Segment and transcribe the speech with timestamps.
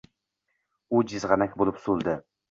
[0.95, 2.17] U jizg’anak bo’lib, so’ldi.